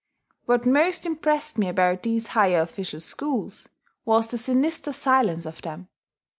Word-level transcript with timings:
What 0.47 0.65
most 0.65 1.05
impressed 1.05 1.59
me 1.59 1.69
about 1.69 2.01
these 2.01 2.25
higher 2.33 2.61
official 2.61 2.99
schools 2.99 3.69
was 4.03 4.25
the 4.25 4.37
sinister 4.39 4.91
silence 4.91 5.45
of 5.45 5.61
them. 5.61 5.89